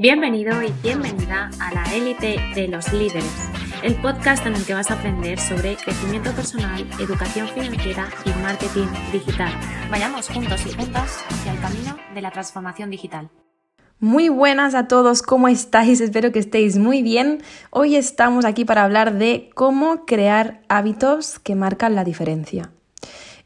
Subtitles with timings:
[0.00, 3.50] Bienvenido y bienvenida a la élite de los líderes,
[3.82, 8.86] el podcast en el que vas a aprender sobre crecimiento personal, educación financiera y marketing
[9.10, 9.52] digital.
[9.90, 13.28] Vayamos juntos y juntas hacia el camino de la transformación digital.
[13.98, 16.00] Muy buenas a todos, ¿cómo estáis?
[16.00, 17.42] Espero que estéis muy bien.
[17.70, 22.70] Hoy estamos aquí para hablar de cómo crear hábitos que marcan la diferencia.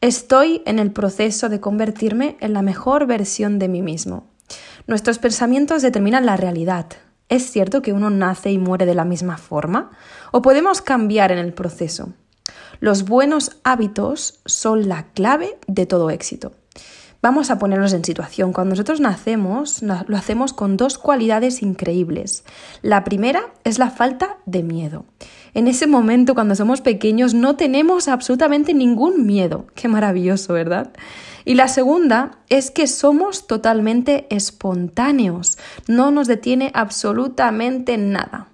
[0.00, 4.29] Estoy en el proceso de convertirme en la mejor versión de mí mismo.
[4.86, 6.86] Nuestros pensamientos determinan la realidad.
[7.28, 9.90] ¿Es cierto que uno nace y muere de la misma forma?
[10.32, 12.12] ¿O podemos cambiar en el proceso?
[12.80, 16.52] Los buenos hábitos son la clave de todo éxito.
[17.22, 18.52] Vamos a ponernos en situación.
[18.52, 22.44] Cuando nosotros nacemos, lo hacemos con dos cualidades increíbles.
[22.80, 25.04] La primera es la falta de miedo.
[25.52, 29.66] En ese momento, cuando somos pequeños, no tenemos absolutamente ningún miedo.
[29.74, 30.92] Qué maravilloso, ¿verdad?
[31.44, 35.58] Y la segunda es que somos totalmente espontáneos.
[35.88, 38.49] No nos detiene absolutamente nada.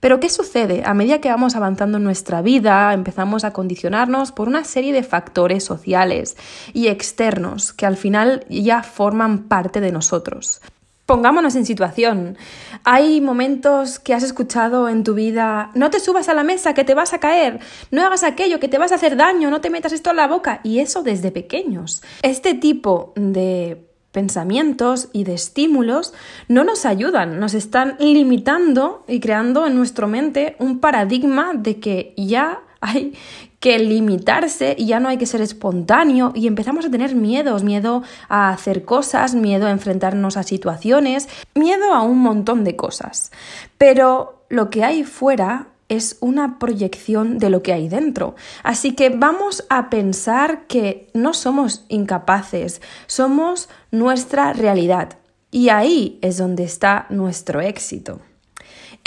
[0.00, 0.82] Pero ¿qué sucede?
[0.84, 5.02] A medida que vamos avanzando en nuestra vida, empezamos a condicionarnos por una serie de
[5.02, 6.36] factores sociales
[6.72, 10.60] y externos que al final ya forman parte de nosotros.
[11.08, 12.36] Pongámonos en situación.
[12.84, 16.84] Hay momentos que has escuchado en tu vida, no te subas a la mesa, que
[16.84, 19.70] te vas a caer, no hagas aquello, que te vas a hacer daño, no te
[19.70, 20.60] metas esto en la boca.
[20.62, 22.02] Y eso desde pequeños.
[22.20, 26.14] Este tipo de pensamientos y de estímulos
[26.48, 32.14] no nos ayudan, nos están limitando y creando en nuestra mente un paradigma de que
[32.16, 33.14] ya hay
[33.60, 38.02] que limitarse y ya no hay que ser espontáneo y empezamos a tener miedos, miedo
[38.28, 43.32] a hacer cosas, miedo a enfrentarnos a situaciones, miedo a un montón de cosas.
[43.76, 48.34] Pero lo que hay fuera es una proyección de lo que hay dentro.
[48.62, 55.18] Así que vamos a pensar que no somos incapaces, somos nuestra realidad.
[55.50, 58.20] Y ahí es donde está nuestro éxito.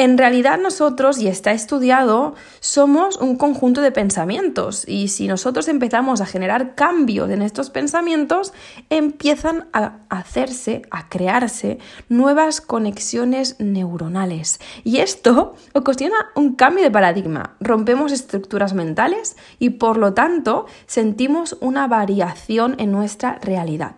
[0.02, 6.22] En realidad nosotros, y está estudiado, somos un conjunto de pensamientos y si nosotros empezamos
[6.22, 8.52] a generar cambios en estos pensamientos,
[8.90, 11.78] empiezan a hacerse, a crearse
[12.10, 14.60] nuevas conexiones neuronales.
[14.84, 17.56] Y esto ocasiona un cambio de paradigma.
[17.60, 23.98] Rompemos estructuras mentales y por lo tanto sentimos una variación en nuestra realidad.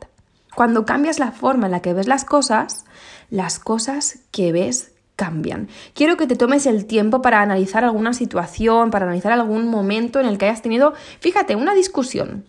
[0.53, 2.83] Cuando cambias la forma en la que ves las cosas,
[3.29, 5.69] las cosas que ves cambian.
[5.93, 10.25] Quiero que te tomes el tiempo para analizar alguna situación, para analizar algún momento en
[10.25, 12.45] el que hayas tenido, fíjate, una discusión.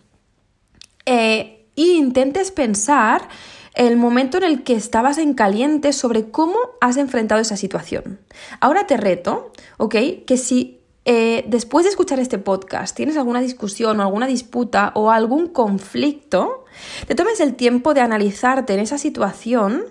[1.05, 3.27] e intentes pensar
[3.75, 8.19] el momento en el que estabas en caliente sobre cómo has enfrentado esa situación.
[8.61, 9.95] Ahora te reto, ¿ok?
[10.25, 15.11] Que si eh, después de escuchar este podcast tienes alguna discusión o alguna disputa o
[15.11, 16.65] algún conflicto,
[17.05, 19.83] te tomes el tiempo de analizarte en esa situación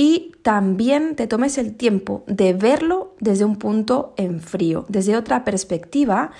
[0.00, 5.44] y también te tomes el tiempo de verlo desde un punto en frío, desde otra
[5.44, 6.30] perspectiva,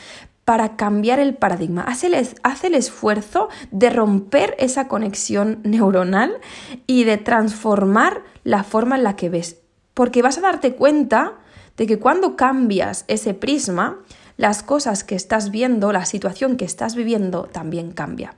[0.47, 1.83] para cambiar el paradigma.
[1.83, 6.39] Haz el, el, esfuerzo de romper esa conexión neuronal
[6.87, 9.59] y de transformar la forma en la que ves.
[9.93, 11.35] Porque vas a darte cuenta
[11.77, 13.99] de que cuando cambias ese prisma,
[14.39, 18.37] las cosas que estás viendo, la situación que estás viviendo también cambia.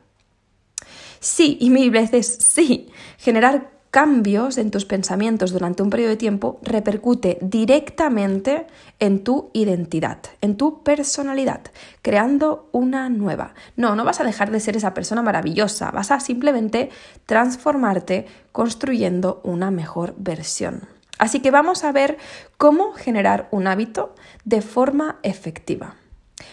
[1.21, 6.59] Sí, y mil veces sí, generar cambios en tus pensamientos durante un periodo de tiempo
[6.63, 8.67] repercute directamente
[8.99, 11.61] en tu identidad, en tu personalidad,
[12.01, 13.53] creando una nueva.
[13.77, 16.89] No, no vas a dejar de ser esa persona maravillosa, vas a simplemente
[17.27, 20.89] transformarte construyendo una mejor versión.
[21.19, 22.17] Así que vamos a ver
[22.57, 24.15] cómo generar un hábito
[24.47, 25.97] de forma efectiva.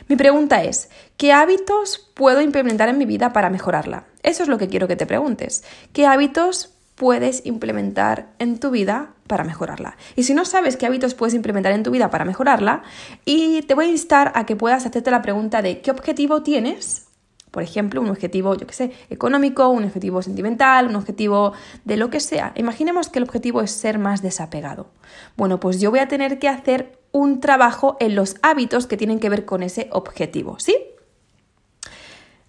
[0.09, 4.07] Mi pregunta es, ¿qué hábitos puedo implementar en mi vida para mejorarla?
[4.23, 5.63] Eso es lo que quiero que te preguntes.
[5.93, 9.95] ¿Qué hábitos puedes implementar en tu vida para mejorarla.
[10.17, 12.83] Y si no sabes qué hábitos puedes implementar en tu vida para mejorarla,
[13.23, 17.07] y te voy a instar a que puedas hacerte la pregunta de qué objetivo tienes.
[17.51, 21.53] Por ejemplo, un objetivo, yo qué sé, económico, un objetivo sentimental, un objetivo
[21.85, 22.51] de lo que sea.
[22.57, 24.89] Imaginemos que el objetivo es ser más desapegado.
[25.37, 29.19] Bueno, pues yo voy a tener que hacer un trabajo en los hábitos que tienen
[29.19, 30.75] que ver con ese objetivo, ¿sí?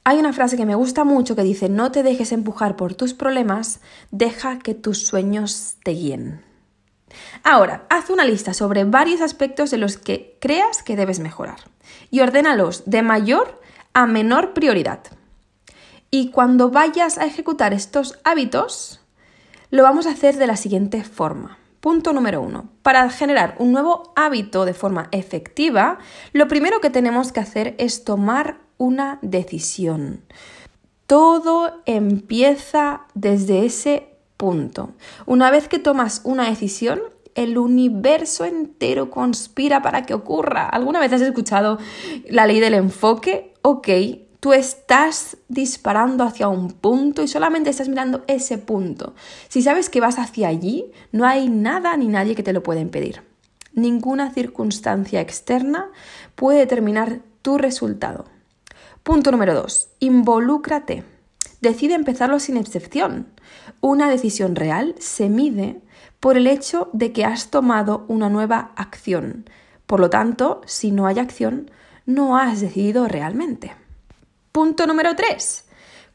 [0.02, 3.12] Hay una frase que me gusta mucho que dice, no te dejes empujar por tus
[3.12, 3.81] problemas,
[4.11, 6.43] deja que tus sueños te guíen.
[7.43, 11.58] Ahora, haz una lista sobre varios aspectos de los que creas que debes mejorar
[12.11, 13.61] y ordénalos de mayor
[13.93, 15.00] a menor prioridad.
[16.11, 19.00] Y cuando vayas a ejecutar estos hábitos,
[19.70, 21.58] lo vamos a hacer de la siguiente forma.
[21.81, 22.70] Punto número uno.
[22.82, 25.99] Para generar un nuevo hábito de forma efectiva,
[26.32, 30.23] lo primero que tenemos que hacer es tomar una decisión.
[31.06, 34.94] Todo empieza desde ese punto.
[35.27, 37.00] Una vez que tomas una decisión
[37.35, 40.67] el universo entero conspira para que ocurra.
[40.67, 41.79] ¿Alguna vez has escuchado
[42.29, 43.53] la ley del enfoque?
[43.62, 43.88] Ok,
[44.41, 49.15] tú estás disparando hacia un punto y solamente estás mirando ese punto.
[49.49, 52.81] Si sabes que vas hacia allí, no hay nada ni nadie que te lo pueda
[52.81, 53.23] impedir.
[53.75, 55.91] Ninguna circunstancia externa
[56.35, 58.25] puede determinar tu resultado.
[59.11, 59.89] Punto número 2.
[59.99, 61.03] Involúcrate.
[61.61, 63.27] Decide empezarlo sin excepción.
[63.81, 65.81] Una decisión real se mide
[66.21, 69.51] por el hecho de que has tomado una nueva acción.
[69.87, 71.73] Por lo tanto, si no hay acción,
[72.07, 73.75] no has decidido realmente.
[74.53, 75.65] Punto número 3.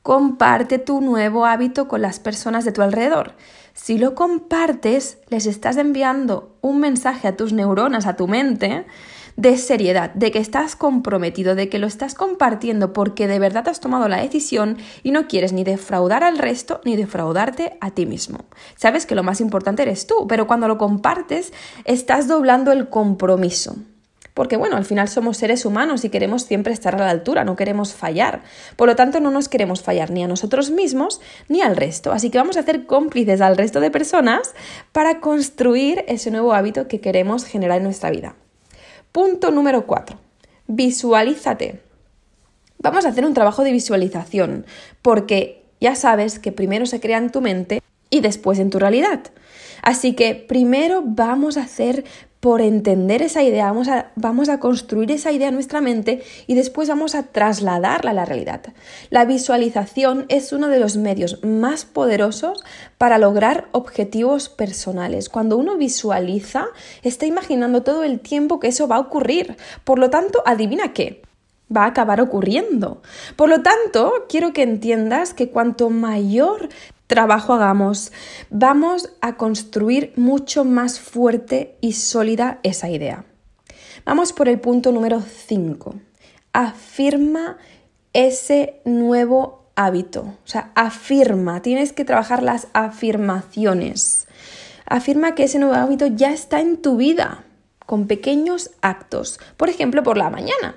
[0.02, 3.34] Comparte tu nuevo hábito con las personas de tu alrededor.
[3.74, 8.86] Si lo compartes, les estás enviando un mensaje a tus neuronas, a tu mente,
[9.38, 13.80] de seriedad, de que estás comprometido, de que lo estás compartiendo porque de verdad has
[13.80, 18.46] tomado la decisión y no quieres ni defraudar al resto ni defraudarte a ti mismo.
[18.76, 21.54] Sabes que lo más importante eres tú, pero cuando lo compartes
[21.84, 23.76] estás doblando el compromiso.
[24.34, 27.56] Porque bueno, al final somos seres humanos y queremos siempre estar a la altura, no
[27.56, 28.44] queremos fallar.
[28.76, 32.12] Por lo tanto, no nos queremos fallar ni a nosotros mismos ni al resto.
[32.12, 34.54] Así que vamos a hacer cómplices al resto de personas
[34.92, 38.36] para construir ese nuevo hábito que queremos generar en nuestra vida.
[39.16, 40.18] Punto número 4.
[40.68, 41.80] Visualízate.
[42.80, 44.66] Vamos a hacer un trabajo de visualización,
[45.02, 47.82] porque ya sabes que primero se crea en tu mente
[48.16, 49.22] y después en tu realidad.
[49.82, 52.06] Así que primero vamos a hacer
[52.40, 56.54] por entender esa idea, vamos a, vamos a construir esa idea en nuestra mente y
[56.54, 58.62] después vamos a trasladarla a la realidad.
[59.10, 62.64] La visualización es uno de los medios más poderosos
[63.00, 65.28] para lograr objetivos personales.
[65.28, 66.68] Cuando uno visualiza,
[67.02, 69.58] está imaginando todo el tiempo que eso va a ocurrir.
[69.84, 71.24] Por lo tanto, adivina qué
[71.76, 73.02] va a acabar ocurriendo.
[73.36, 76.70] Por lo tanto, quiero que entiendas que cuanto mayor
[77.07, 78.12] trabajo hagamos,
[78.50, 83.25] vamos a construir mucho más fuerte y sólida esa idea.
[84.06, 85.96] Vamos por el punto número 5.
[86.54, 87.57] Afirma
[88.13, 90.22] ese nuevo hábito.
[90.22, 94.28] O sea, afirma, tienes que trabajar las afirmaciones.
[94.86, 97.44] Afirma que ese nuevo hábito ya está en tu vida,
[97.86, 99.40] con pequeños actos.
[99.58, 100.75] Por ejemplo, por la mañana.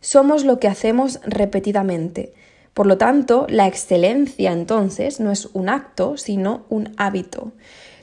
[0.00, 2.34] Somos lo que hacemos repetidamente.
[2.74, 7.52] Por lo tanto, la excelencia entonces no es un acto, sino un hábito.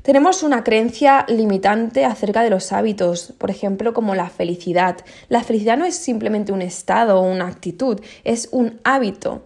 [0.01, 4.97] Tenemos una creencia limitante acerca de los hábitos, por ejemplo, como la felicidad.
[5.29, 9.43] La felicidad no es simplemente un estado o una actitud, es un hábito.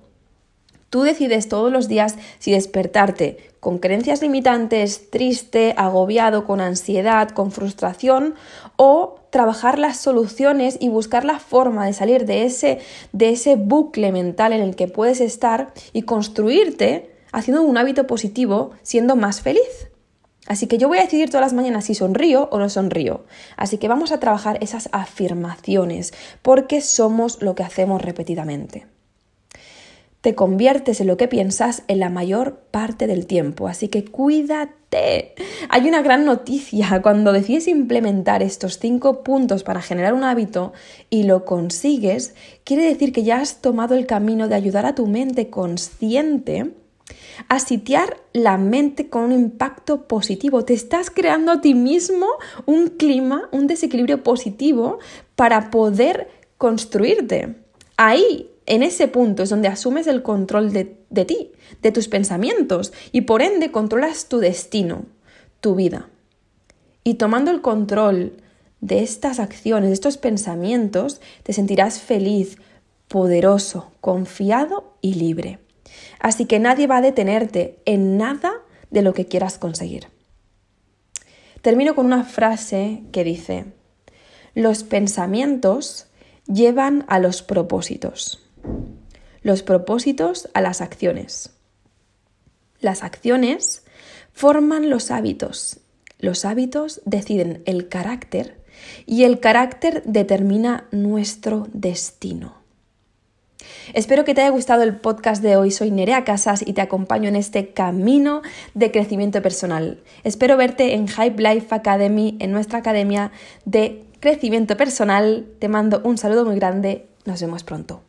[0.90, 7.50] Tú decides todos los días si despertarte con creencias limitantes, triste, agobiado, con ansiedad, con
[7.50, 8.36] frustración
[8.76, 12.78] o trabajar las soluciones y buscar la forma de salir de ese,
[13.12, 18.70] de ese bucle mental en el que puedes estar y construirte haciendo un hábito positivo,
[18.84, 19.90] siendo más feliz.
[20.46, 23.26] Así que yo voy a decidir todas las mañanas si sonrío o no sonrío.
[23.58, 26.14] Así que vamos a trabajar esas afirmaciones,
[26.44, 28.86] porque somos lo que hacemos repetidamente
[30.26, 33.68] te conviertes en lo que piensas en la mayor parte del tiempo.
[33.68, 35.36] Así que cuídate.
[35.70, 37.00] Hay una gran noticia.
[37.04, 40.74] Cuando decides implementar estos cinco puntos para generar un hábito
[41.12, 42.34] y lo consigues,
[42.64, 46.72] quiere decir que ya has tomado el camino de ayudar a tu mente consciente
[47.48, 50.66] a sitiar la mente con un impacto positivo.
[50.66, 52.26] Te estás creando a ti mismo
[52.66, 54.98] un clima, un desequilibrio positivo
[55.36, 57.58] para poder construirte.
[57.96, 60.86] Ahí en ese punto es donde asumes el control de,
[61.26, 65.06] ti, de tus pensamientos, y por ende controlas tu destino,
[65.60, 66.10] tu vida.
[67.04, 68.38] Y tomando el control
[68.82, 72.58] de estas acciones, de estos pensamientos, te sentirás feliz,
[73.08, 75.60] poderoso, confiado y libre.
[76.20, 78.52] Así que nadie va a detenerte en nada
[78.90, 80.08] de lo que quieras conseguir.
[81.62, 83.66] Termino con una frase que dice,
[84.56, 86.08] los pensamientos
[86.48, 88.45] llevan a los propósitos
[89.42, 91.52] los propósitos a las acciones.
[92.80, 93.84] Las acciones
[94.34, 95.80] forman los hábitos.
[96.20, 98.60] Los hábitos deciden el carácter
[99.06, 102.66] y el carácter determina nuestro destino.
[103.94, 105.72] Espero que te haya gustado el podcast de hoy.
[105.72, 108.42] Soy Nerea Casas y te acompaño en este camino
[108.74, 110.02] de crecimiento personal.
[110.24, 113.32] Espero verte en Hype Life Academy, en nuestra academia
[113.66, 115.46] de crecimiento personal.
[115.60, 117.08] Te mando un saludo muy grande.
[117.26, 118.02] Nos vemos pronto.